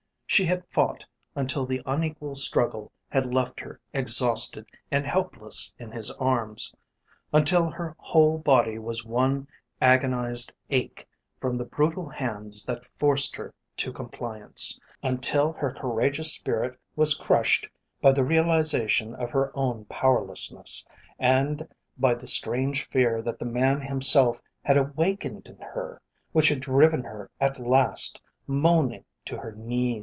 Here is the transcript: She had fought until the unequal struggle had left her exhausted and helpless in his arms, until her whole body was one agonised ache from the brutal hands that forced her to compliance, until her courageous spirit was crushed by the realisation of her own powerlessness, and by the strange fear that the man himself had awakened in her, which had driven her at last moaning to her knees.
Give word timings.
She 0.25 0.45
had 0.45 0.63
fought 0.69 1.05
until 1.35 1.65
the 1.65 1.81
unequal 1.85 2.35
struggle 2.35 2.93
had 3.09 3.33
left 3.33 3.59
her 3.59 3.81
exhausted 3.93 4.65
and 4.89 5.05
helpless 5.05 5.73
in 5.77 5.91
his 5.91 6.09
arms, 6.11 6.73
until 7.33 7.69
her 7.69 7.97
whole 7.99 8.37
body 8.37 8.79
was 8.79 9.03
one 9.03 9.49
agonised 9.81 10.53
ache 10.69 11.05
from 11.41 11.57
the 11.57 11.65
brutal 11.65 12.07
hands 12.07 12.63
that 12.63 12.85
forced 12.97 13.35
her 13.35 13.53
to 13.75 13.91
compliance, 13.91 14.79
until 15.03 15.51
her 15.51 15.73
courageous 15.73 16.33
spirit 16.33 16.79
was 16.95 17.13
crushed 17.13 17.67
by 18.01 18.13
the 18.13 18.23
realisation 18.23 19.13
of 19.15 19.31
her 19.31 19.51
own 19.53 19.83
powerlessness, 19.89 20.87
and 21.19 21.67
by 21.97 22.13
the 22.13 22.25
strange 22.25 22.87
fear 22.87 23.21
that 23.21 23.37
the 23.37 23.43
man 23.45 23.81
himself 23.81 24.41
had 24.63 24.77
awakened 24.77 25.47
in 25.47 25.57
her, 25.59 26.01
which 26.31 26.47
had 26.47 26.61
driven 26.61 27.03
her 27.03 27.29
at 27.41 27.59
last 27.59 28.21
moaning 28.47 29.03
to 29.25 29.35
her 29.37 29.51
knees. 29.51 29.99